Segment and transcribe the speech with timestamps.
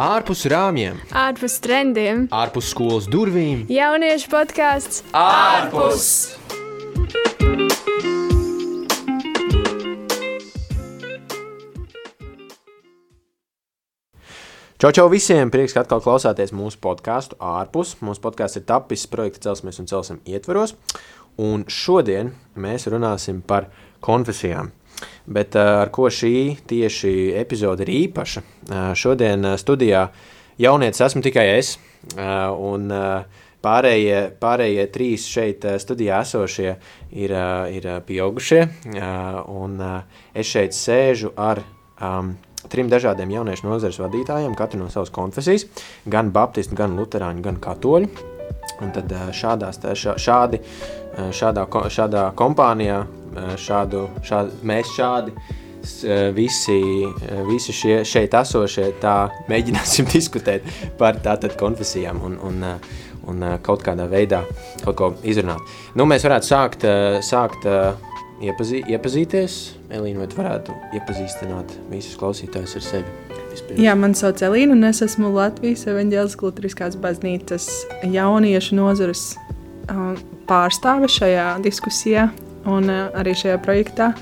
[0.00, 3.66] ārpus rāmjiem, ārpus trendiem, ārpus skolas durvīm.
[3.68, 6.06] Jauniešu podkāsts ārpus!
[14.80, 15.52] Čau, čau visiem!
[15.52, 17.98] Prieks, ka atkal klausāties mūsu podkāstu ārpus.
[18.00, 20.72] Mūsu podkāsts ir tapis projekta Celsmes un Celsim ietvaros.
[21.36, 23.68] Un šodien mēs runāsim par
[24.00, 24.72] konfesijām.
[25.30, 26.34] Bet eh, ar ko šī
[26.68, 28.42] tieši epizode ir īpaša?
[28.42, 30.08] Eh, šodien eh, studijā
[30.60, 31.76] jaunietis esmu tikai es,
[32.16, 32.90] un
[33.64, 36.74] pārējie, pārējie trīs šeit studijā esošie
[37.12, 37.32] ir,
[37.72, 38.60] ir pieaugušie,
[39.52, 39.78] un
[40.32, 41.62] es šeit sēžu ar
[42.00, 42.34] um,
[42.72, 45.64] trim dažādiem jauniešu nozares vadītājiem, katru no savas konfesijas,
[46.08, 48.12] gan baptisti, gan luterāņi, gan katoļi.
[48.84, 49.80] Un tad šādās,
[50.20, 50.60] šādi,
[51.36, 53.02] šādā, šādā kompānijā
[53.34, 59.16] šādu, šādu, mēs šādi eh, visi, eh, visi šie šeit esošie tā
[59.50, 60.66] mēģināsim diskutēt
[60.98, 62.62] par tātad konfesijām un, un,
[63.30, 64.44] un kaut kādā veidā
[64.84, 65.62] kaut ko izrunāt.
[65.94, 66.86] Nu, mēs varētu sākt,
[67.26, 67.66] sākt
[68.40, 69.60] iepazī, iepazīties.
[69.90, 73.16] Elīna, vai tu varētu iepazīstināt visus klausītājus ar sevi?
[73.50, 73.80] Vispirms.
[73.82, 77.66] Jā, man sauc Elīna, un es esmu Latvijas Evanģēliskās Lutriskās baznīcas
[78.06, 79.32] jauniešu nozares
[80.50, 82.28] pārstāve šajā diskusijā
[82.68, 84.12] un eh, arī šajā projektā.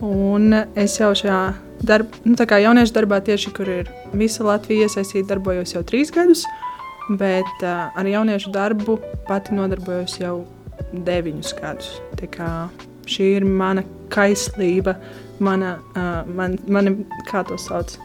[0.00, 1.40] Un es jau šajā
[1.84, 6.46] darb, nu, jauniešu darbā, tieši kur ir visa Latvija iesaistīta, darbojos jau trīs gadus,
[7.20, 8.96] bet uh, ar jauniešu darbu
[9.28, 10.46] pati nodarbojos jau
[10.92, 11.98] deviņus gadus.
[13.10, 14.96] Šī ir mana kaislība,
[15.42, 16.94] mana, uh, man, mani,
[17.28, 17.96] kā to sauc.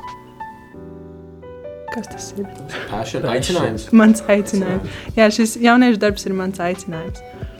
[1.93, 2.47] Kas tas ir?
[2.89, 3.87] Passion, aicinājums.
[3.95, 4.99] Mans aicinājums.
[5.15, 7.23] Jā, šis jauniešu darbs ir mans aicinājums.
[7.23, 7.54] Andrej?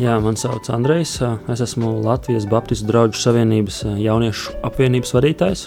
[0.00, 1.18] Jā, man sauc Andrejs.
[1.52, 5.66] Es esmu Latvijas Baptistu draugu savienības jauniešu apvienības vadītājs.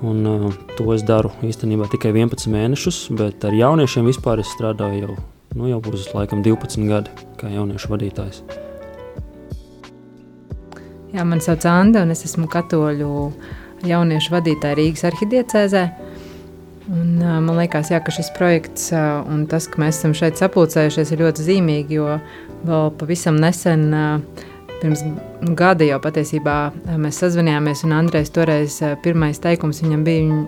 [0.00, 5.02] Un, uh, to es daru īstenībā tikai 11 mēnešus, bet ar jauniešiem vispār es strādāju
[5.02, 5.16] jau,
[5.58, 8.42] nu, jau uz laikam 12 gadi kā jauniešu vadītājs.
[11.12, 13.10] Jā, man sauc Anna, un es esmu katoļu
[13.88, 15.84] jauniešu vadītāja Rīgas arhidiecēzē.
[16.88, 20.40] Un, uh, man liekas, jā, ka šis projekts uh, un tas, ka mēs esam šeit
[20.40, 22.20] sapulcējušies, ir ļoti zīmīgi, jo
[22.66, 23.88] vēl pavisam nesen,
[24.78, 25.02] pirms
[25.58, 26.56] gada jau patiesībā
[26.98, 30.40] mēs sazvanījāmies, un Andrejs toreiz pirmais teikums viņam bija,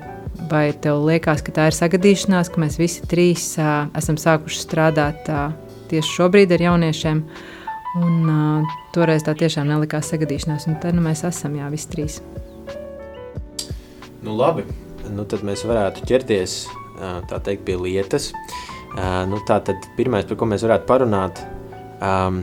[0.51, 5.31] vai tev liekas, ka tā ir sagadīšanās, ka mēs visi trīs esam sākuši strādāt
[5.91, 7.25] tieši šobrīd ar jauniešiem,
[7.99, 12.21] un toreiz tā tiešām nelikās sagadīšanās, un te nu mēs esam, jā, visi trīs.
[14.23, 14.67] Nu labi,
[15.11, 16.61] nu tad mēs varētu ķerties,
[17.31, 18.31] teikt, pie lietas.
[19.31, 21.41] Nu tā tad pirmais, par ko mēs varētu parunāt,
[22.01, 22.43] um,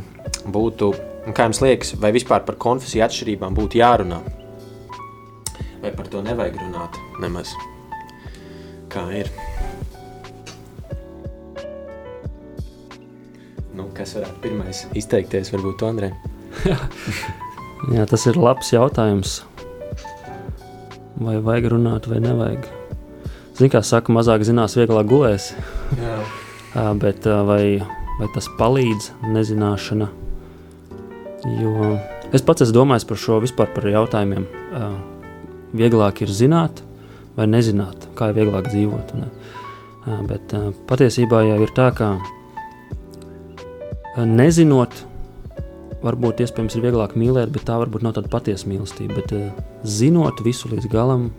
[0.54, 0.92] būtu,
[1.34, 4.22] kā jums liekas, vai vispār par konfesiju atšķirībām būtu jārunā?
[5.82, 7.54] Vai par to nevajag runāt nemaz?
[8.92, 9.30] Kā ir?
[13.78, 16.14] Nu, kas varētu pirmais izteikties, varbūt Andrei?
[17.94, 19.44] Jā, tas ir labs jautājums.
[21.22, 22.66] Vai vajag runāt, vai nevajag?
[23.58, 25.52] Zini, kā saka, mazāk zinās, vieglāk gulēs.
[25.98, 26.18] Jā.
[27.02, 27.80] Bet vai
[28.18, 30.08] vai tas palīdz nezināšana.
[31.62, 31.74] Jo
[32.36, 34.48] es pats esmu domājis par šo vispār par jautājumiem.
[35.78, 36.82] Vieglāk ir zināt
[37.38, 39.14] vai nezināt, kā ir vieglāk dzīvot.
[39.20, 39.28] Ne?
[40.30, 40.56] Bet
[40.90, 42.16] patiesībā jau ir tā, ka
[44.26, 44.96] nezinot,
[46.02, 49.22] varbūt iespējams ir vieglāk mīlēt, bet tā varbūt nav tāda patiesa mīlestība.
[49.22, 49.30] Bet
[49.86, 51.30] zinot visu līdz galam,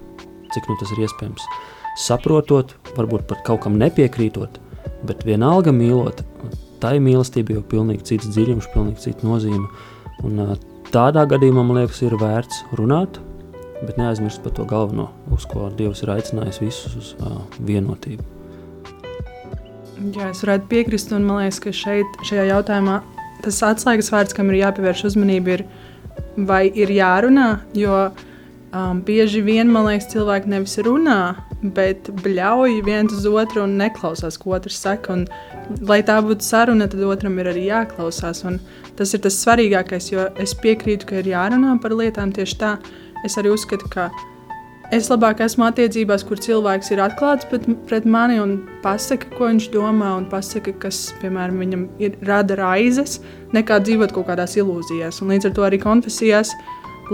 [0.54, 1.42] cik nu tas ir iespējams,
[1.98, 4.60] saprotot, varbūt pat kaut kam nepiekrītot,
[5.08, 6.22] bet vienalga mīlot,
[6.82, 9.66] tai mīlestībai jau pilnīgi cits dziļums, pilnīgi cita nozīme.
[10.26, 10.42] Un,
[10.92, 13.20] tādā gadījumā man liekas, ir vērts runāt,
[13.82, 18.26] bet neaizmirst par to galveno, uz ko Dievs ir aicinājis visus uz uh, vienotību.
[20.14, 23.00] Jā, es varētu piekrist, un man liekas, ka šeit, šajā jautājumā
[23.42, 25.64] tas atslēgas vārds, kam ir jāpievērš uzmanība, ir
[26.48, 27.48] vai ir jārunā,
[27.78, 31.20] jo um, bieži vien, man liekas, cilvēki nevis runā,
[31.62, 35.18] bet bļauj viens uz otru un neklausās, ko otrs saka.
[35.18, 35.26] Un,
[35.88, 38.44] lai tā būtu saruna, tad otram ir arī jāklausās.
[38.98, 42.72] Tas ir tas svarīgākais, jo es piekrītu, ka ir jārunā par lietām tieši tā.
[43.26, 44.08] Es arī uzskatu, ka
[44.94, 50.14] es labāk esmu attiecībās, kur cilvēks ir atklāts pret mani un pasaka, ko viņš domā,
[50.20, 53.18] un pasaka, kas, piemēram, viņam ir, rada raizes,
[53.56, 55.22] nekā dzīvot kaut kādās ilūzijās.
[55.22, 56.54] Un līdz ar to arī konfesijās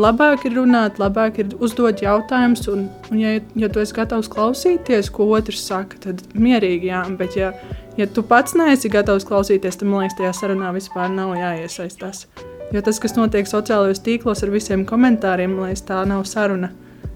[0.00, 2.66] labāk ir runāt, labāk ir uzdot jautājumus.
[2.72, 7.04] Un, un ja, ja tu esi gatavs klausīties, ko otrs saka, tad mierīgi, jā.
[7.18, 7.52] Bet, ja,
[7.96, 12.26] ja tu pats neesi gatavs klausīties, tad man liekas, tajā sarunā vispār nav jāiesaistās.
[12.74, 16.72] Jo tas, kas notiek sociālajos tīklos ar visiem komentāriem, man liekas, tā nav saruna.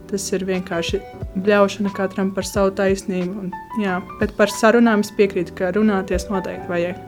[0.09, 1.03] Tas ir vienkārši
[1.45, 3.43] ļaušana katram par savu taisnību.
[3.43, 3.51] Un,
[3.83, 7.05] jā, bet par sarunām es piekrītu, ka runāties noteikti vajag.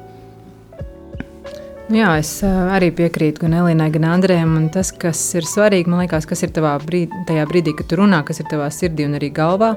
[1.90, 4.52] Jā, es uh, arī piekrītu gan Elīnai, gan Andrejam.
[4.70, 8.38] Tas, kas ir svarīgi, man liekas, kas ir brīdī, tajā brīdī, kad tu runā, kas
[8.38, 9.73] ir tavā sirdī un arī galvā,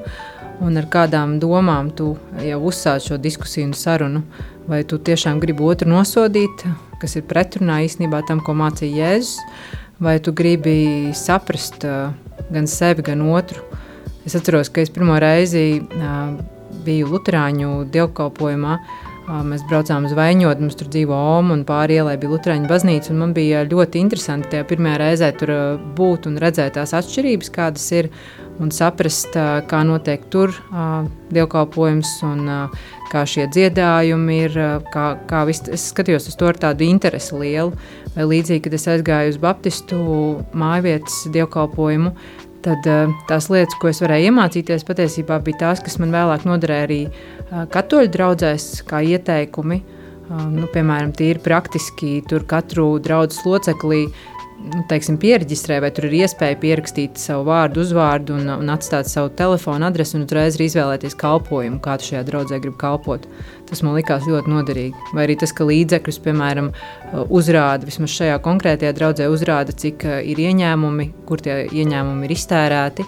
[0.62, 2.14] un ar kādām domām tu
[2.44, 4.24] jau uzsāc šo diskusiju un sarunu.
[4.68, 6.64] Vai tu tiešām gribi otru nosodīt,
[7.02, 9.40] kas ir pretrunā īstenībā tam, ko mācīja Jēzus,
[10.00, 13.64] vai tu gribi saprast gan sevi, gan otru.
[14.24, 15.82] Es atceros, ka es pirmo reizi
[16.86, 18.78] biju Lutāņu dievkalpojumā.
[19.24, 23.14] Mēs braucām uz Vaņodu, mums tur dzīvo Oma un pāri ielai bija Lutāņu baznīca.
[23.16, 25.54] Man bija ļoti interesanti tajā pirmajā reizē tur
[25.96, 28.10] būt un redzēt tās atšķirības, kādas ir,
[28.62, 29.34] un saprast,
[29.70, 30.54] kā notiek tur
[31.34, 32.46] dievkalpojums un
[33.14, 34.58] kā šie dziedājumi ir.
[34.94, 37.74] Kā, kā vis, es skatījos uz to ar tādu interesi lielu.
[38.14, 40.00] Vai līdzīgi, kad es aizgāju uz Baptistu
[40.58, 42.14] mājvietas dievkalpojumu,
[42.64, 42.86] tad
[43.30, 47.02] tās lietas, ko es varēju iemācīties, patiesībā bija tās, kas man vēlāk noderēja arī
[47.74, 49.82] katoļu draugzēs, kā ieteikumi.
[50.34, 54.06] Nu, piemēram, tīri praktiski tur katru draugu loceklī
[54.64, 59.32] nu, teiksim, pieregistrē, vai tur ir iespēja pierakstīt savu vārdu, uzvārdu un, un atstāt savu
[59.38, 63.28] telefonu adresi un uzreiz izvēlēties kalpojumu, kādu šajā draudzē grib kalpot.
[63.70, 65.08] Tas man likās ļoti noderīgi.
[65.16, 66.72] Vai arī tas, ka līdzekļus, piemēram,
[67.28, 73.08] uzrāda, vismaz šajā konkrētajā draudzē uzrāda, cik ir ieņēmumi, kur tie ieņēmumi ir iztērēti.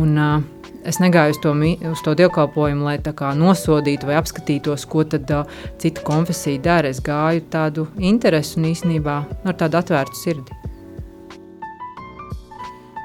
[0.00, 0.50] Un, uh,
[0.82, 1.50] Es negāju uz to,
[1.92, 2.96] uz to dievkalpojumu, lai
[3.38, 5.46] nosodītu vai apskatītos, ko tad, uh,
[5.78, 6.90] cita konfesija dara.
[6.90, 10.61] Es gāju tādu interesi un īstenībā ar tādu atvērtu sirdi.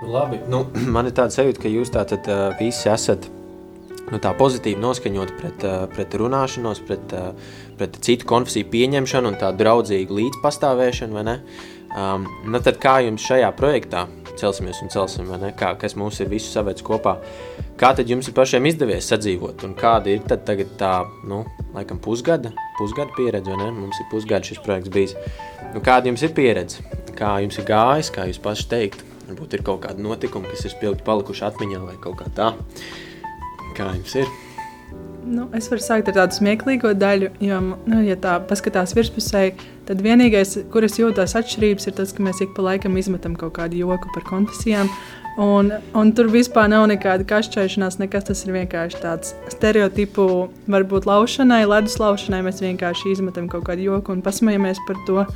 [0.05, 0.65] Labi, nu,
[0.95, 3.29] man ir tāds sajūta, ka jūs tātad uh, visi esat
[4.11, 5.65] nu, tā pozitīvi noskaņoti pret,
[5.95, 7.15] pret runāšanos, pret,
[7.79, 11.35] pret citu konfesiju pieņemšanu un tādu draudzīgu līdzpastāvēšanu, vai ne?
[11.97, 14.05] Um, nu, tad kā jums šajā projektā
[14.37, 15.51] celsimies un celsim, vai ne?
[15.57, 17.15] Kā, kas mūs ir visu savēc kopā?
[17.79, 20.93] Kā tad jums ir pašiem izdevies sadzīvot, un kāda ir tad tagad tā,
[21.27, 21.43] nu,
[21.75, 23.71] laikam pusgada, pusgada pieredze, vai ne?
[23.81, 25.17] Mums ir pusgada šis projekts bijis.
[25.73, 26.85] Nu, kāda jums ir pieredze?
[27.17, 29.05] Kā jums ir gājis, kā jūs paši teikt?
[29.27, 32.51] Varbūt ir kaut kādi notikumi, kas ir spilgti palikuši atmiņā vai kaut kā tā.
[33.77, 34.29] Kā jums ir?
[35.27, 37.57] Nu, es varu sākt ar tādu smieklīgo daļu, jo,
[37.91, 39.41] nu, ja tā paskatās virspusē,
[39.89, 43.57] tad vienīgais, kur es jūtos atšķirības, ir tas, ka mēs ik pa laikam izmetam kaut
[43.59, 44.87] kādu joku par konfesijām.
[45.37, 51.61] Un, un tur vispār nav nekāda kašķēšanās, nekas tas ir vienkārši tāds stereotipu, varbūt laušanai,
[51.69, 52.39] ledus laušanai.
[52.47, 55.27] Mēs vienkārši izmetam kaut kādu joku un pasmējamies par to.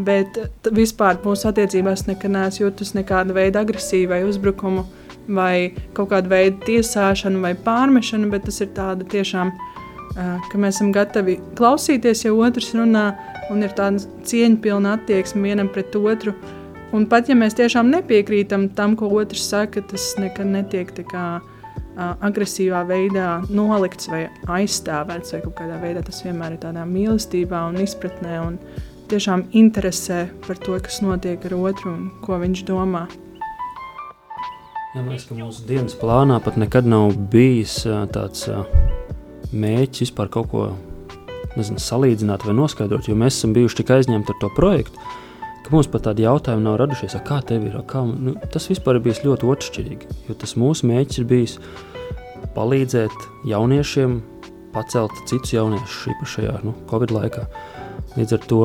[0.00, 0.38] Bet
[0.72, 4.86] vispār mūsu attiecībās nekad neesmu jutus nekāda veida agresiju vai uzbrukumu,
[5.28, 9.52] vai kaut kādu veidu tiesāšanu vai pārmešanu, bet tas ir tāda tiešām,
[10.16, 13.10] ka mēs esam gatavi klausīties, ja otrs runā,
[13.52, 16.32] un ir tāda cieņpilna attieksme vienam pret otru.
[16.92, 21.62] Un pat ja mēs tiešām nepiekrītam tam, ko otrs saka, tas nekad netiek kā, uh,
[21.96, 24.26] agresīvā veidā nolikts vai
[24.60, 28.58] aizstāvēts, vai kaut kādā veidā tas vienmēr ir tādā mīlestībā un izpratnē un
[29.12, 33.06] tiešām interesē par to, kas notiek ar otru un ko viņš domā.
[34.92, 38.48] Man liekas, ka mūsu dienas plānā pat nekad nav bijis tāds
[39.52, 40.66] mēģis vispār kaut ko
[41.56, 45.12] nezinu, salīdzināt vai noskaidrot, jo mēs esam bijuši tik aizņemti ar to projektu,
[45.62, 47.78] ka mums pat tādi jautājumi nav radušies, kā tev ir.
[47.88, 50.18] Kā, nu, tas vispār ir bijis ļoti otršķirīgi.
[50.28, 51.56] Jo tas mūsu mērķis ir bijis
[52.56, 54.20] palīdzēt jauniešiem
[54.72, 57.46] pacelt citus jauniešus īpaši šajā nu, Covid laikā.
[58.16, 58.62] Līdz ar to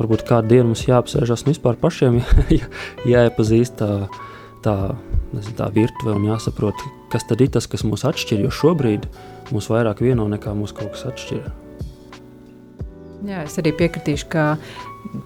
[0.00, 2.20] varbūt kādu dienu mums jāapsēžas un vispār pašiem
[2.58, 2.68] jā,
[3.08, 3.90] jāiepazīst tā,
[4.64, 4.76] tā,
[5.34, 9.08] nezinu, tā virtuve un jāsaprot, kas tad ir tas, kas mūs atšķir, jo šobrīd
[9.54, 11.50] mūs vairāk vieno nekā mūs kaut kas atšķir.
[13.28, 14.44] Jā, es arī piekritīšu, ka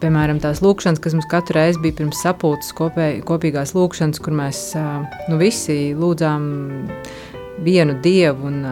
[0.01, 4.61] Piemēram, tās lūkšanas, kas mums katru reizi bija pirms sapulces, kopē, kopīgās lūkšanas, kur mēs
[5.29, 6.47] nu, visi lūdzām
[7.65, 8.63] vienu dievu un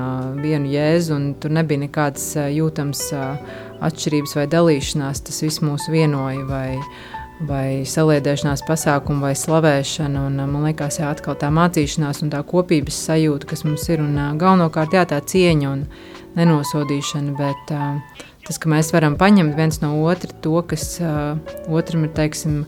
[0.43, 3.03] vienu jēzu, un tur nebija nekādas jūtamas
[3.83, 5.25] atšķirības vai dalīšanās.
[5.27, 6.79] Tas viss mūs vienoja, vai,
[7.49, 10.27] vai saliedēšanās pasākumu, vai slavēšana.
[10.31, 14.19] Un, man liekas, jā, atkal tā mācīšanās un tā kopības sajūta, kas mums ir, un
[14.41, 15.87] galvenokārt jā, tā cieņa un
[16.39, 17.37] nenosodīšana.
[17.39, 21.39] Bet, uh, tas, ka mēs varam paņemt viens no otra to, kas uh,
[21.71, 22.63] otram ir teiksim,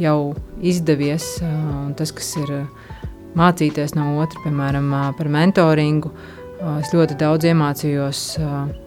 [0.00, 0.34] jau
[0.64, 1.54] izdevies, uh,
[1.86, 3.08] un tas, kas ir uh,
[3.38, 6.12] mācīties no otra, piemēram, uh, par mentoringu.
[6.60, 8.28] Uh, es ļoti daudz iemācījos.
[8.40, 8.86] Uh,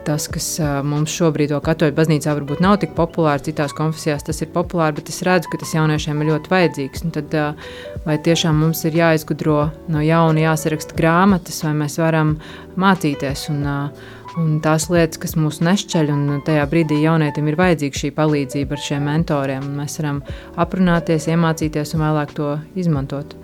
[0.00, 0.46] Tas, kas
[0.88, 5.20] mums šobrīd, katoļu baznīcā, varbūt nav tik populārs, citās konfesijās tas ir populārs, bet es
[5.26, 7.02] redzu, ka tas jauniešiem ir ļoti vajadzīgs.
[7.04, 7.74] Un tad, uh,
[8.06, 9.58] vai tiešām mums ir jāizgudro
[9.92, 12.32] no jauna, jāsaraksta grāmatas, vai mēs varam
[12.80, 17.98] mācīties un uh, Un tās lietas, kas mūs nešķeļ, un tajā brīdī jaunietim ir vajadzīga
[17.98, 19.64] šī palīdzība ar šiem mentoriem.
[19.80, 20.20] Mēs varam
[20.60, 23.34] aprunāties, iemācīties un vēlāk to izmantot.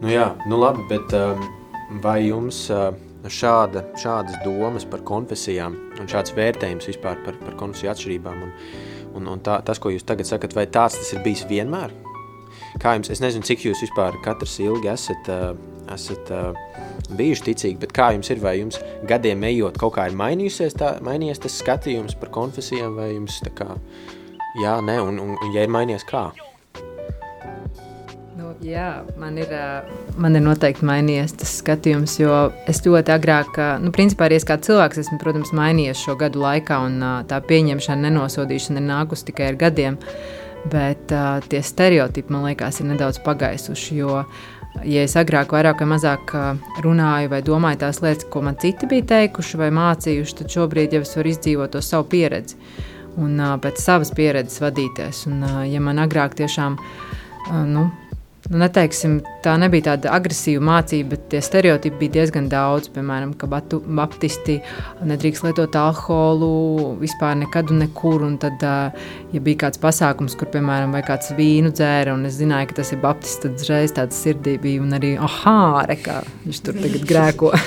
[0.00, 1.46] Nu jā, nu labi, bet um,
[2.02, 2.88] vai jums uh,
[3.30, 8.54] šāda, šādas domas par konfesijām un šāds vērtējums vispār par, par konfesiju atšķirībām un,
[9.20, 11.94] un, un tā, tas, ko jūs tagad sakat, vai tāds tas ir bijis vienmēr?
[12.82, 15.52] Kā jums, es nezinu, cik jūs vispār katrs ilgi esat, uh,
[15.94, 16.52] esat uh,
[17.16, 20.94] bijuši ticīgi, bet kā jums ir, vai jums gadiem ejot kaut kā ir mainījusies tā,
[21.04, 23.74] mainījies tas skatījums par konfesijām, vai jums tā kā,
[24.62, 26.28] jā, ne, un, un, un ja ir mainījies, kā?
[28.38, 29.50] Nu, jā, man ir,
[30.20, 32.36] man ir noteikti mainījies tas skatījums, jo
[32.70, 36.78] es ļoti agrāk, nu, principā arī es kā cilvēks esmu, protams, mainījies šo gadu laikā,
[36.86, 39.98] un tā pieņemšana, nenosodīšana ir nākusi tikai ar gadiem.
[40.70, 43.94] Bet uh, tie stereotipi, man liekas, ir nedaudz pagaisuši.
[43.96, 44.18] Jo,
[44.84, 46.34] ja es agrāk vairāk vai mazāk
[46.84, 51.02] runāju vai domāju tās lietas, ko man citi bija teikuši vai mācījuši, tad šobrīd jau
[51.04, 52.58] es varu izdzīvot to savu pieredzi
[53.20, 55.24] un pēc savas pieredzes vadīties.
[55.30, 56.78] Un, ja man agrāk tiešām
[57.70, 57.88] nu,
[58.50, 62.90] nu, neteiksim, tā nebija tāda agresīva mācība, bet tie stereotipi bija diezgan daudz.
[62.94, 64.58] Piemēram, ka batu, baptisti
[65.06, 68.24] nedrīkst lietot alkoholu vispār nekad un nekur.
[68.26, 72.80] Un tad, ja bija kāds pasākums, kur, piemēram, kāds vīnu dzēra, un es zināju, ka
[72.80, 77.06] tas ir baptists, tad uzreiz tāda sirdī bija un arī, ah, kā viņš tur tagad
[77.12, 77.54] grēko.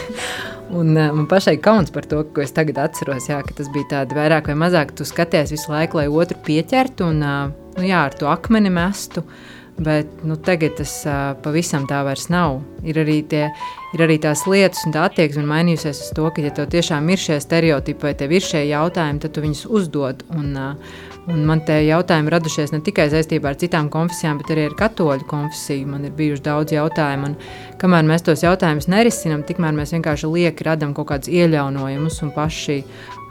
[0.73, 4.15] Un uh, man pašai kauns par to, ko es tagad atceros, jā, tas bija tāds
[4.17, 4.95] vairāk vai mazāk.
[4.97, 9.21] Tu skaties visu laiku, lai otru pieķertu un uh, nu, jā, ar to akmeni mestu.
[9.21, 12.59] Uh, Bet nu, tagad tas uh, pavisam tā vairs nav.
[12.85, 13.47] Ir arī, tie,
[13.95, 17.21] ir arī tās lietas un tā attieksme mainījusies uz to, ka, ja tev tiešām ir
[17.21, 20.21] šie stereotipi vai tev ir šie jautājumi, tad tu viņus uzdod.
[20.37, 20.99] Un, uh,
[21.33, 25.25] un man te jautājumi radušies ne tikai saistībā ar citām konfesijām, bet arī ar katoļu
[25.31, 25.89] konfesiju.
[25.95, 30.69] Man ir bijuši daudz jautājumu, un kamēr mēs tos jautājumus nerisinām, tikmēr mēs vienkārši lieki
[30.69, 32.83] radām kaut kādus iejaunojumus un paši,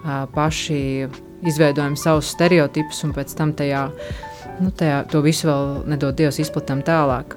[0.03, 0.83] uh, paši
[1.47, 3.87] izveidojam savus stereotipus un pēc tam tajā
[4.61, 7.37] nu, tajā, to visu vēl nedod Dievs izplatām tālāk.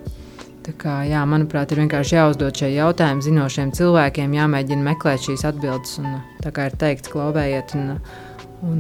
[0.66, 6.00] Tā kā, jā, manuprāt, ir vienkārši jāuzdod šie jautājumi zinošiem cilvēkiem, jāmēģina meklēt šīs atbildes.
[6.02, 7.76] Un, tā kā ir teikts, klauvējiet.
[7.78, 8.00] Un,
[8.66, 8.80] un,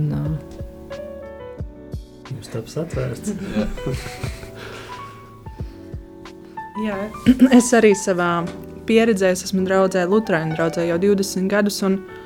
[2.25, 3.35] Jums taps atvērts.
[6.87, 6.97] jā,
[7.59, 8.31] es arī savā
[8.89, 11.83] pieredzē esmu draudzē Lutrāņu draudzē jau 20 gadus.
[11.85, 12.24] Un, uh,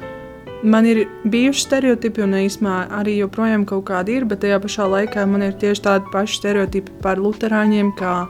[0.63, 5.23] Man ir bijuši stereotipi, un īstenībā arī joprojām kaut kādi ir, bet tajā pašā laikā
[5.31, 8.25] man ir tieši tādi paši stereotipi par luterāņiem, kā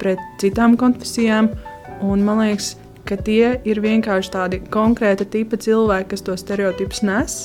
[0.00, 1.52] pret citām konfesijām.
[2.02, 2.72] Un man liekas,
[3.06, 7.38] ka tie ir vienkārši tādi konkrēti tipi cilvēki, kas to stereotipus nes.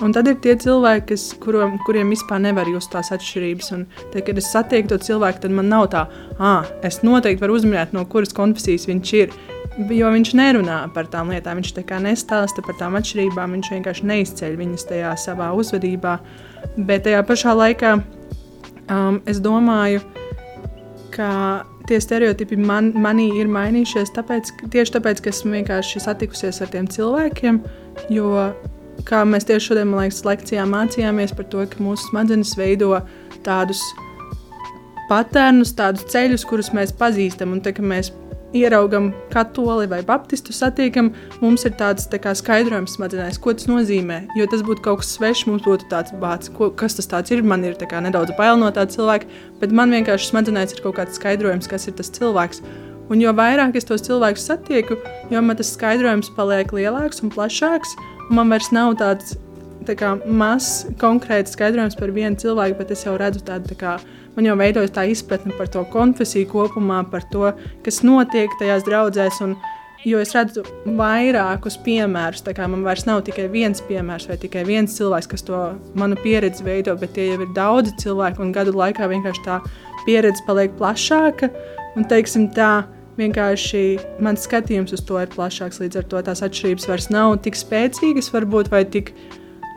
[0.00, 3.72] Un tad ir tie cilvēki, kas, kurom, kuriem vispār nevar just tās atšķirības.
[3.74, 6.06] Un, tad, kad es satieku to cilvēku, tad man nav tā,
[6.38, 9.34] ah, es noteikti varu uzminēt, no kuras konfesijas viņš ir
[9.88, 11.60] jo viņš nerunā par tām lietām.
[11.60, 16.16] Viņš tā kā nestāsta par tām atšķirībām, viņš vienkārši neizceļ viņas tajā savā uzvedībā.
[16.76, 20.02] Bet tajā pašā laikā um, es domāju,
[21.14, 21.30] ka
[21.88, 26.86] tie stereotipi man, manī ir mainījušies tāpēc, tieši tāpēc, ka esmu vienkārši satikusies ar tiem
[26.90, 27.62] cilvēkiem.
[28.12, 28.50] Jo,
[29.08, 32.92] kā mēs tieši šodien, man liekas, lekcijā mācījāmies par to, ka mūsu smadzenes veido
[33.46, 33.82] tādus
[35.10, 37.56] patērnus, tādus ceļus, kurus mēs pazīstam.
[37.56, 38.12] Un tā, mēs
[38.56, 44.22] ieraugam katoli vai baptistu satiekam, mums ir tāds tā kā, skaidrojums smadzenēs, ko tas nozīmē.
[44.38, 47.42] Jo tas būtu kaut kas svešs, mums būtu tāds ko, kas tas ir.
[47.42, 49.28] Man ir kā, nedaudz bail no tāda cilvēka,
[49.60, 52.62] bet man vienkārši smadzenēs ir kaut kāds skaidrojums, kas ir tas cilvēks.
[53.10, 54.98] Un jo vairāk es tos cilvēkus satieku,
[55.30, 57.96] jo man tas skaidrojums paliek lielāks un plašāks.
[58.28, 59.34] Un man vairs nav tāds
[59.88, 63.96] tā kā, mazs konkrēts skaidrojums par vienu cilvēku, bet es jau redzu tādu tā kā,
[64.36, 67.52] man jau veidojas tā izpratne par to konfesiju kopumā, par to,
[67.84, 69.42] kas notiek tajās draudzēs.
[69.46, 69.58] Un,
[70.00, 70.62] Jo es redzu
[70.96, 72.40] vairākus piemērus,
[72.72, 75.58] man vairs nav tikai viens piemērs vai tikai viens cilvēks, kas to
[75.92, 79.58] manu pieredzi veido, bet tie jau ir daudzi cilvēki, un gadu laikā vienkārši tā
[80.06, 81.50] pieredze paliek plašāka.
[81.98, 82.86] Un, teiksim, tā,
[83.20, 83.82] vienkārši
[84.24, 85.82] mans skatījums uz to ir plašāks.
[85.82, 89.12] Līdz ar to tās atšķirības vairs nav tik spēcīgas, varbūt, vai tik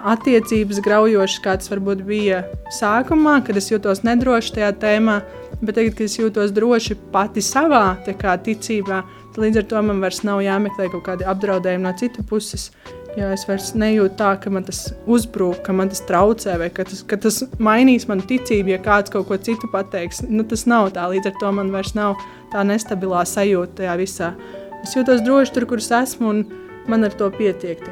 [0.03, 2.43] attiecības graujošas, kāds varbūt bija
[2.75, 5.19] sākumā, kad es jutos nedroši tajā tēmā,
[5.61, 7.85] bet tagad, kad es jūtos droši pati savā
[8.19, 12.25] kā, ticībā, tad līdz ar to man vairs nav jāmeklē kaut kādi apdraudējumi no citu
[12.27, 12.71] puses.
[13.13, 16.87] Jo es vairs nejūtu tā, ka man tas uzbrūk, ka man tas traucē, vai ka
[16.89, 20.23] tas, ka tas mainīs manu ticību, ja kāds kaut ko citu pateiks.
[20.25, 22.17] Nu, tas nav tā, līdz ar to man vairs nav
[22.53, 24.33] tā nestabilā sajūta tajā visā.
[24.81, 26.45] Es jūtos droši tur, kur es esmu, un
[26.89, 27.85] man ar to pietiek.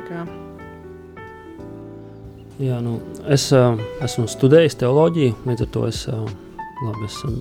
[2.62, 3.00] Jā, nu,
[3.34, 3.74] es uh,
[4.06, 6.28] esmu studējis teoloģiju, līdz ar to es, uh,
[6.86, 7.40] labi, es um,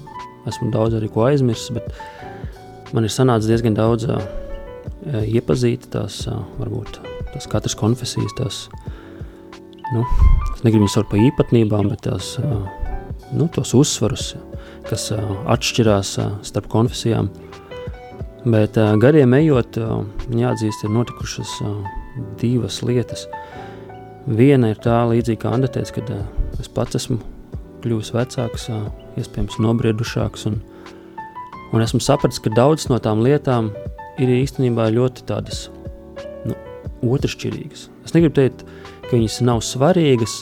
[0.49, 4.23] esmu daudz arī ko aizmirsis, bet man ir sanācis diezgan daudz uh,
[5.21, 7.03] iepazīt tās, uh, varbūt
[7.35, 8.63] tās katras konfesijas, tās,
[9.93, 10.07] nu,
[10.55, 12.65] es negribu viņus saukt par īpatnībām, bet tās, uh,
[13.37, 14.33] nu, tos uzsvarus,
[14.89, 15.21] kas uh,
[15.53, 17.29] atšķirās uh, starp konfesijām.
[18.49, 20.01] Bet uh, gadiem ejot, uh,
[20.33, 21.77] jāatzīst, ir notikušas uh,
[22.41, 23.29] divas lietas.
[24.31, 26.27] Viena ir tā līdzīga, kā teica, kad uh,
[26.63, 27.19] es pats esmu
[27.83, 28.87] kļuvis vecāks, uh,
[29.19, 30.47] iespējams, nobriedušāks.
[30.47, 30.61] Un,
[31.75, 33.73] un esmu sapratis, ka daudzas no tām lietām
[34.23, 35.65] ir īstenībā ļoti tādas
[36.47, 36.55] nu,
[37.11, 37.89] otršķirīgas.
[38.07, 38.63] Es negribu teikt,
[39.09, 40.37] ka viņas nav svarīgas,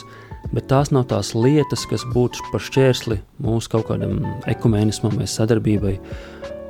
[0.53, 5.95] bet tās nav tās lietas, kas būtu par šķērsli mūsu kaut kādam ekumēnismam vai sadarbībai.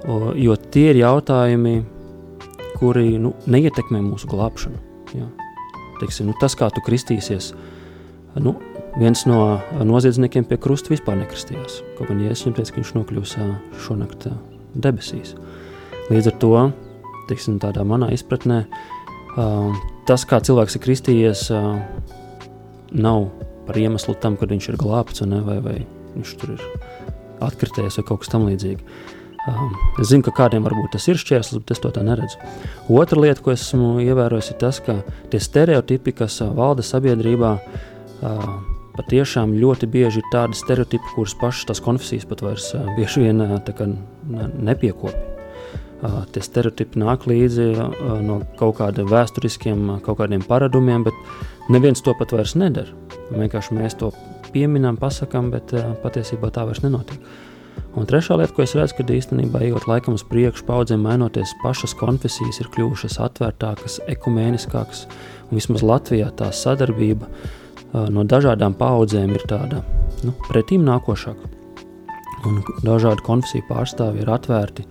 [0.08, 1.82] O, jo tie ir jautājumi,
[2.80, 4.80] kuri nu, neietekmē mūsu glābšanu.
[5.20, 5.28] Ja.
[6.00, 7.52] Teiksim, nu, tas, kā tu kristīsies,
[8.40, 8.56] nu,
[9.00, 11.82] viens no noziedzniekiem pie krusta vispār nekristījās.
[11.98, 13.36] Kaut gan Jēzus viņam teica, ka viņš nokļūs
[13.86, 14.30] šonakt
[14.80, 15.36] debesīs.
[16.10, 16.54] Līdz ar to,
[17.30, 18.64] teiksim, tādā manā izpratnē,
[20.10, 21.46] tas, kā cilvēks ir kristījies,
[22.96, 23.30] nav
[23.68, 25.78] par iemeslu tam, kad viņš ir glābts vai, vai
[26.16, 26.64] viņš tur ir
[27.46, 29.18] atkritējis vai kaut kas tam līdzīgs.
[29.48, 32.40] Um, es zinu, ka kādiem varbūt tas ir šķērslis, bet es to tā neredzu.
[32.92, 35.00] Otra lieta, ko esmu ievērojis, ir tas, ka
[35.32, 38.52] tie stereotipi, kas valda sabiedrībā, uh,
[39.00, 43.46] patiešām ļoti bieži ir tādi stereotipi, kurus pašas tās konfesijas pat vairs uh, bieži vien
[43.46, 43.56] uh,
[43.88, 45.24] ne, nepiekopja.
[46.00, 51.72] Uh, tie stereotipi nāk līdzi uh, no kaut kādiem vēsturiskiem, uh, kaut kādiem paradumiem, bet
[51.72, 52.92] neviens to pat vairs nedara.
[53.32, 54.12] Vienkārši mēs to
[54.52, 55.72] pieminam, pasakām, bet
[56.04, 57.20] patiesībā tā vairs nenotiek.
[58.00, 61.92] Un trešā lieta, ko es redzu, ka īstenībā ejot laikam uz priekšu, paudzēm mainoties, pašas
[62.00, 65.04] konfesijas ir kļuvušas atvērtākas, ekumēniskākas.
[65.52, 67.28] Vismaz Latvijā tā sadarbība
[68.14, 69.84] no dažādām paudzēm ir tāda
[70.24, 71.52] nu, pretīm nākošāka.
[72.48, 74.86] Un dažādi konfesiju pārstāvji ir atvērti.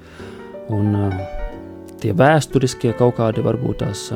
[0.77, 0.93] Un,
[2.03, 4.09] tie vēsturiskie kaut kādi varbūt tās,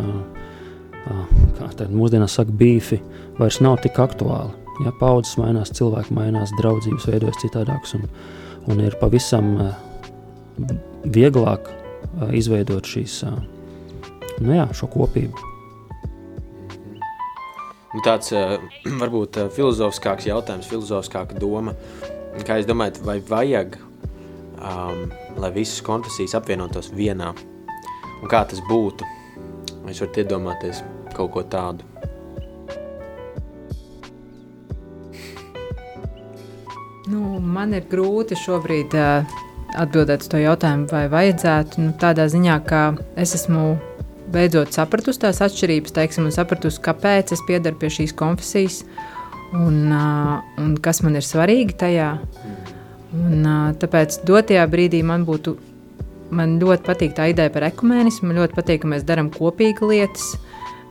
[1.57, 3.01] kā tagad mūsdienās saka, bīfi,
[3.39, 4.53] vairs nav tik aktuāli.
[4.83, 7.97] Ja paudzes mainās, cilvēki mainās, draudzības veidojas citādākas.
[8.71, 9.73] Un, ir pavisam uh,
[11.03, 13.41] vieglāk uh, izveidot šīs, uh,
[14.43, 15.49] nu jā, šo kopību.
[17.93, 18.33] Nu, tāds
[19.03, 21.75] varbūt filozofiskāks jautājums, filozofiskāka doma.
[22.47, 23.77] Kā jūs domājat, vai vajag,
[24.57, 25.03] um,
[25.43, 27.35] lai visas konfesijas apvienotos vienā?
[28.23, 29.09] Un kā tas būtu?
[29.83, 31.92] Jūs varat iedomāties kaut ko tādu?
[37.13, 39.33] Nu, man ir grūti šobrīd uh,
[39.77, 41.81] atbildēt uz to jautājumu, vai vajadzētu.
[41.83, 42.83] Nu, tādā ziņā, ka
[43.21, 43.75] es esmu
[44.33, 48.81] beidzot sapratusi tās atšķirības, teiksim, un sapratusi, kāpēc es piedaru pie šīs konfesijas
[49.53, 52.15] un, uh, un kas man ir svarīgi tajā.
[53.13, 55.59] Un, uh, tāpēc dotajā brīdī man būtu.
[56.33, 58.31] Man ļoti patīk tā ideja par ekumēnismu.
[58.31, 60.31] Man ļoti patīk, ka mēs darām kopīgi lietas,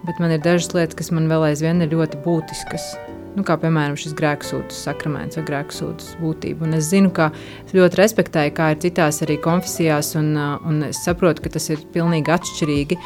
[0.06, 2.92] bet man ir dažas lietas, kas man vēl aizvien ir ļoti būtiskas.
[3.32, 6.66] Nu, kā piemēram šis grēksūdzes sakraments vai grēksūdzes būtība.
[6.68, 7.30] Un es zinu, ka
[7.64, 11.86] es ļoti respektēju, kā ir citās arī konfesijās, un, un es saprotu, ka tas ir
[11.94, 12.98] pilnīgi atšķirīgi.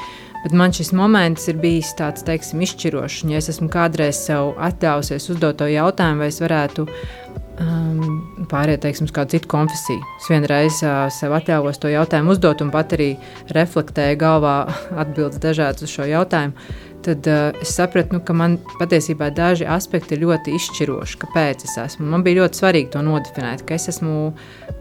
[0.46, 3.24] Bet man šis moments ir bijis tāds, teiksim, izšķirošs.
[3.30, 8.18] Ja es esmu kādreiz sev atļāvusies uzdot to jautājumu, vai es varētu um,
[8.50, 10.02] pāriet teiksim, uz kādu citu konfesiju.
[10.22, 13.12] Es vienreiz uh, sev atļāvos to jautājumu uzdot, un pat arī
[13.58, 14.58] reflektēju galvā
[15.06, 16.58] atbildes dažādas uz šo jautājumu
[17.06, 21.20] tad uh, es sapratu, nu, ka man patiesībā daži aspekti ir ļoti izšķiroši.
[21.22, 22.08] Kāpēc es esmu?
[22.12, 24.32] Man bija ļoti svarīgi to nodefinēt, ka es esmu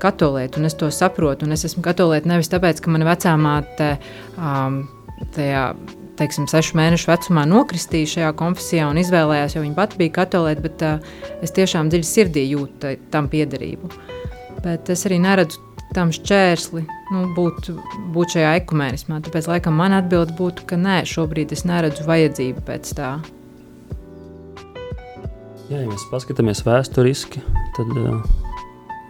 [0.03, 1.49] katoliete un es to saprotu.
[1.55, 3.91] Es esmu katoliete nevis tāpēc, ka mana vecā māte
[4.39, 4.83] um,
[5.37, 5.67] tajā
[6.19, 10.85] teiksim, sešu mēnešu vecumā nokristīja šajā konfesijā un izvēlējās, jo viņa pati bija katoliete, bet
[10.87, 13.91] uh, es tiešām dziļi sirdī jūtu tam piederību.
[14.65, 16.83] Bet es arī neredzu tam šķērsli
[17.15, 17.71] nu, būt,
[18.15, 19.21] būt šajā ekumēnismā.
[19.25, 23.11] Tāpēc, laikam, man atbilde būtu, ka nē, šobrīd es neredzu vajadzību pēc tā.
[25.71, 27.41] Jā, ja mēs paskatāmies vēsturiski,
[27.77, 28.19] tad uh,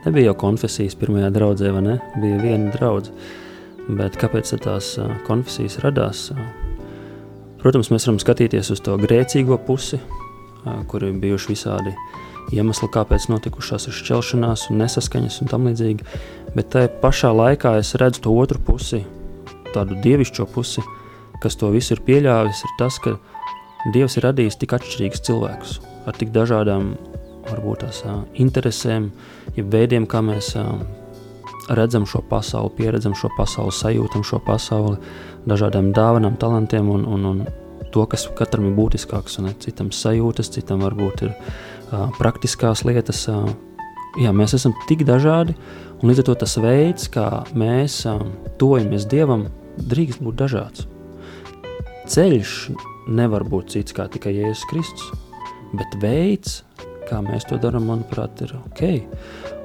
[0.05, 1.97] nebija jau konfesijas pirmajā draudzē, vai ne?
[2.23, 3.15] Bija viena draudze.
[3.89, 6.29] Bet kāpēc tās uh, konfesijas radās?
[6.33, 6.45] Uh,
[7.61, 11.97] protams, mēs varam skatīties uz to grēcīgo pusi, uh, kur ir bijuši visādi
[12.53, 16.07] iemesli, kāpēc notikušās ir šķelšanās un nesaskaņas un tam līdzīgi.
[16.57, 19.05] Bet tajā pašā laikā es redzu to otru pusi,
[19.75, 20.85] tādu dievišķo pusi,
[21.43, 23.17] kas to visu ir pieļāvis, ir tas, ka
[23.93, 25.73] Dievs ir radījis tik atšķirīgus cilvēkus
[26.09, 26.95] ar tik dažādām,
[27.45, 27.99] varbūt tās
[28.41, 29.11] interesēm,
[29.57, 30.55] ja veidiem, kā mēs
[31.69, 34.97] redzam šo pasauli, pieredzam šo pasauli, sajūtam šo pasauli,
[35.49, 37.45] dažādām dāvanām, talantiem un, un, un
[37.93, 41.37] to, kas katram ir būtiskāks, un citam sajūtas, citam varbūt ir
[42.19, 43.27] praktiskās lietas.
[44.21, 45.57] Jā, mēs esam tik dažādi,
[46.05, 47.27] Un līdz ar to tas veids, kā
[47.57, 48.03] mēs
[48.61, 49.47] tojamies Dievam,
[49.89, 50.83] drīkst būt dažāds.
[52.13, 52.51] Ceļš
[53.09, 55.07] nevar būt cits kā tikai Jēzus Kristus,
[55.73, 56.59] bet veids,
[57.09, 58.83] kā mēs to darām, manuprāt, ir ok.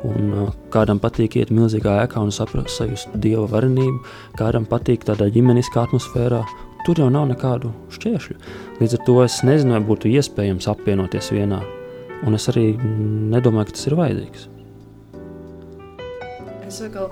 [0.08, 4.00] Un, uh, kādam patīk iet milzīgā ēkā un saprast, dieva varenību,
[4.40, 6.40] kādam patīk tādā ģimeniskā atmosfērā.
[6.88, 8.40] Tur jau nav nekādu šķēršļu.
[8.80, 11.60] Līdz ar to es nezinu, vai būtu iespējams apvienoties vienā.
[12.28, 14.48] Un es arī nedomāju, ka tas ir vajadzīgs.
[16.68, 17.10] Es vēl,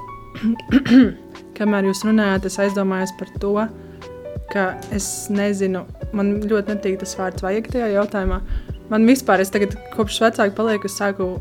[1.58, 3.54] kamēr jūs runājāt, es aizdomājos par to,
[4.52, 4.66] ka
[4.96, 8.42] es nezinu, man ļoti nepatīk tas vārds vajag tajā jautājumā.
[8.92, 11.36] Man vispār, es tagad kopš vecāka palieku, es sāku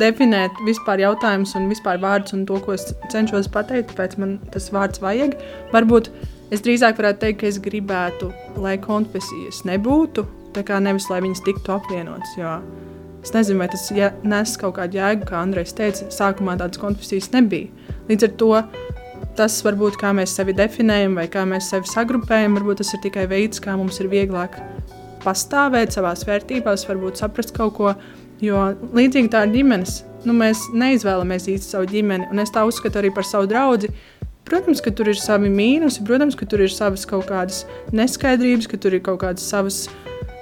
[0.00, 4.70] definēt vispār jautājumus un vispār vārdus un to, ko es cenšos pateikt, tāpēc man tas
[4.74, 5.36] vārds vajag.
[5.74, 6.10] Varbūt
[6.54, 8.30] es drīzāk varētu teikt, ka es gribētu,
[8.64, 10.24] lai konfesijas nebūtu,
[10.80, 12.34] nevis lai viņas tiktu apvienotas.
[13.24, 13.88] Es nezinu, vai tas
[14.22, 17.70] nes kaut kādu jēgu, kā Andrejs teica, sākumā tādas konfesijas nebija.
[18.08, 18.50] Līdz ar to
[19.34, 23.24] tas varbūt kā mēs sevi definējam vai kā mēs sevi sagrupējam, varbūt tas ir tikai
[23.26, 24.60] veids, kā mums ir vieglāk
[25.24, 27.94] pastāvēt savās vērtībās, varbūt saprast kaut ko
[28.42, 30.02] Jo līdzīgi tā ir ģimenes.
[30.24, 33.92] Nu, mēs neizvēlamies īsti savu ģimeni, un es tā uzskatu arī par savu draugu.
[34.44, 37.62] Protams, ka tur ir savi mīnusi, protams, ka tur ir savas kaut kādas
[37.96, 39.84] neskaidrības, ka tur ir kaut kādas savas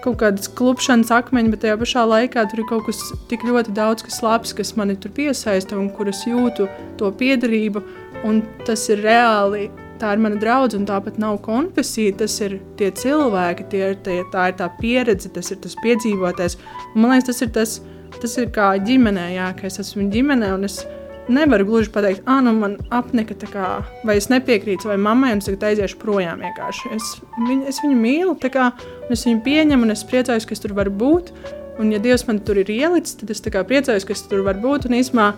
[0.02, 4.04] kaut kādas klupšanas akmeņi, bet tajā pašā laikā tur ir kaut kas tik ļoti daudz,
[4.06, 6.68] kas labs, kas mani tur piesaista un kuras jūtu
[7.00, 7.84] to piedarību.
[8.26, 9.66] Un tas ir reāli
[10.02, 12.16] tā ir mana draudzene, un tāpat nav konfesija.
[12.22, 16.58] Tas ir tie cilvēki, tie ir, tie, tā ir tā pieredze, tas ir tas piedzīvotais.
[16.92, 17.76] Un, man liekas, tas ir tas,
[18.18, 20.82] tas ir kā ģimenē, jā, ka es esmu ģimenē, un es
[21.28, 23.68] nevaru gluži pateikt, ah, nu man apnika, kā,
[24.06, 26.92] vai es nepiekrītu savai mammai, un es tagad aiziešu projām vienkārši.
[26.96, 28.70] Es, viņu, es viņu mīlu, kā,
[29.06, 31.32] un es viņu pieņemu, un es priecājos, ka es tur varu būt.
[31.80, 34.88] Un, ja Dievs man tur ir ielicis, tad es priecājos, ka es tur varu būt.
[34.90, 35.32] Un, īsumā,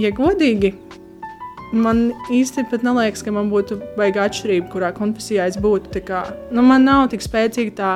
[0.00, 0.72] ja godīgi,
[1.74, 2.12] man
[2.70, 6.02] pat neliekas, ka man būtu baigta atšķirība, kurā konfesijā es būtu.
[6.06, 7.92] Kā, nu, man nav tik spēcīga tā,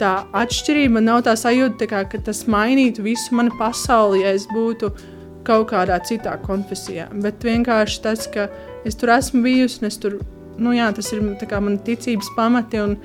[0.00, 4.46] tā atšķirība, man nav tā sajūta, kā, ka tas mainītu visu manu pasauli, ja es
[4.50, 4.92] būtu
[5.46, 7.08] kaut kādā citā konfesijā.
[7.24, 8.48] Bet vienkārši tas, ka
[8.86, 10.18] es tur esmu bijusi, un tur,
[10.60, 12.96] nu, jā, tas ir mani ticības pamati, un,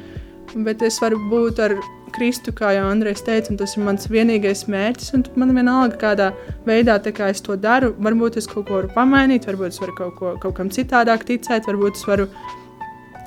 [0.65, 1.77] bet es varu būt ar
[2.15, 5.09] Kristu, kā jau Andrejs teica, un tas ir mans vienīgais mērķis.
[5.35, 6.29] Man vienalga, kādā
[6.67, 7.91] veidā kā es to daru.
[7.99, 11.67] Varbūt es kaut ko varu pamainīt, varbūt es varu kaut, ko, kaut kam citādāk ticēt,
[11.67, 12.29] varbūt es varu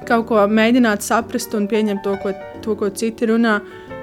[0.09, 2.33] kaut ko mēģināt saprast un pieņemt to, ko,
[2.65, 3.59] to, ko citi runā.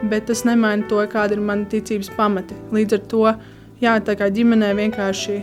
[0.06, 2.58] Bet tas nemaina to, kāda ir mana ticības pamati.
[2.76, 3.26] Līdz ar to,
[3.82, 5.42] jā, tā kā ģimenē vienkārši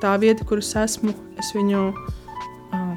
[0.00, 1.82] tā vieta, kur es esmu, es viņu.
[2.74, 2.94] Uh,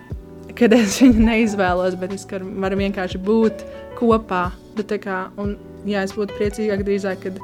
[0.57, 3.65] kad es viņu neizvēlos, bet es varu vienkārši būt
[3.99, 4.47] kopā.
[4.77, 5.55] Bet, kā, un,
[5.89, 7.41] jā, es būtu priecīgāk drīzāk, kad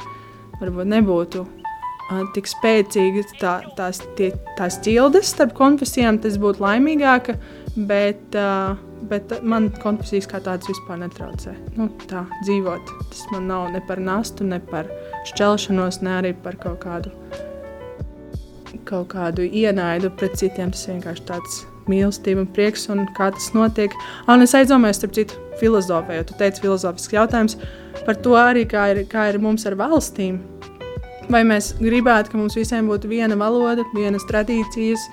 [0.61, 6.21] varbūt nebūtu uh, tik spēcīgas tā, tās, tie, tās ķildes starp konfesijām.
[6.23, 7.33] Tas būtu laimīgāk,
[7.89, 8.77] bet, uh,
[9.09, 11.55] bet man konfesijas kā tādas vispār netraucē.
[11.77, 12.93] Nu, tā dzīvot.
[13.11, 14.89] Tas man nav ne par nastu, ne par
[15.31, 17.13] šķelšanos, ne arī par kaut kādu,
[18.87, 20.73] kaut kādu ienaidu pret citiem.
[20.73, 21.61] Tas vienkārši tāds
[21.91, 23.93] mīlestība un prieks, un kā tas notiek.
[24.31, 27.57] Un es aizdomājos, starp citu, filozofē, jo tu teici filozofisks jautājums
[28.07, 30.39] par to arī, kā ir, kā ir mums ar valstīm.
[31.31, 35.05] Vai mēs gribētu, ka mums visiem būtu viena valoda, vienas tradīcijas,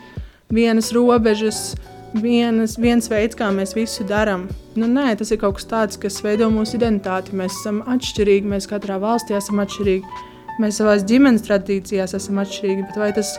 [0.51, 1.75] vienas robežas,
[2.19, 4.49] vienas, viens veids, kā mēs visu darām.
[4.79, 7.37] Nu, nē, tas ir kaut kas tāds, kas veido mūsu identitāti.
[7.39, 10.23] Mēs esam atšķirīgi, mēs katrā valstī esam atšķirīgi,
[10.63, 12.89] mēs savā ģimenes tradīcijās esam atšķirīgi.
[12.99, 13.37] Vai tas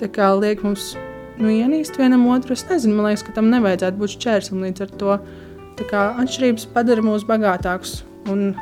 [0.00, 0.94] kā, liek mums
[1.40, 2.56] nu, ienīst vienam otru.
[2.56, 4.64] Es nezinu, man liekas, ka tam nevajadzētu būt šķērslim.
[4.68, 5.20] Līdz ar to
[5.90, 8.00] kā, atšķirības padara mūs bagātākus
[8.32, 8.52] un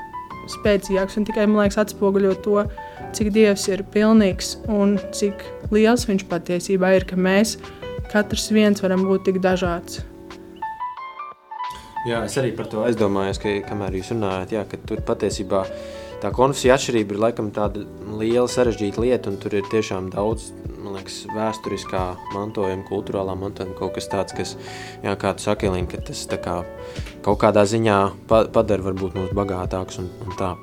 [0.48, 1.18] spēcīgākus.
[1.20, 2.62] Un tikai man liekas, atspoguļo to,
[3.16, 5.42] cik Dievs ir pilnīgs un cik
[5.74, 7.56] liels viņš patiesībā ir, ka mēs
[8.12, 10.02] katrs viens varam būt tik dažāds.
[12.06, 15.64] Jā, es arī par to aizdomājos, ka kamēr jūs runājat, jā, ka tur patiesībā
[16.22, 17.82] tā konfesija atšķirība ir laikam tāda
[18.20, 23.96] liela sarežģīta lieta, un tur ir tiešām daudz man liekas, vēsturiskā mantojuma, kultūrālā mantojuma kaut
[23.98, 24.54] kas tāds, kas,
[25.04, 26.56] jā, kā tu saki, Elīna, ka tas kā,
[27.26, 27.98] kaut kādā ziņā
[28.30, 30.54] pa, padara varbūt mūs bagātāks un, un tā.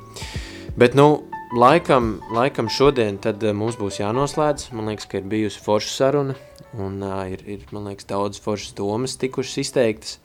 [0.79, 4.71] Bet, nu, laikam, laikam šodien tad eh, mums būs jānoslēdz.
[4.75, 6.39] Man liekas, ka ir bijusi forša saruna
[6.81, 10.17] un uh, ir, ir, man liekas, daudz foršas domas tikušas izteiktas.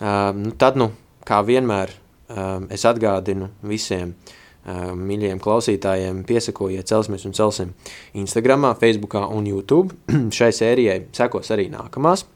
[0.00, 0.90] Uh, nu, tad, nu,
[1.26, 1.92] kā vienmēr,
[2.30, 4.14] uh, es atgādinu visiem,
[4.66, 7.74] uh, mīļajiem klausītājiem, piesakojiet, celsimies un celsim
[8.18, 9.96] Instagram, Facebook un YouTube.
[10.38, 12.26] Šai sērijai sekos arī nākamās.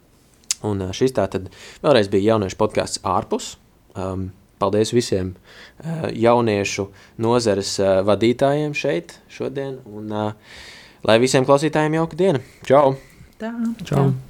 [0.66, 1.48] Un šis tā tad
[1.80, 3.54] vēlreiz bija jauniešu podkāsts ārpus.
[3.96, 4.28] Um,
[4.60, 6.90] paldies visiem uh, jauniešu
[7.24, 9.80] nozares uh, vadītājiem šeit šodien.
[9.88, 10.66] Un, uh,
[11.08, 12.44] lai visiem klausītājiem jauka diena.
[12.68, 13.09] Čau!
[13.40, 13.48] Tā.
[13.88, 13.96] Čau!
[13.96, 14.29] Čau.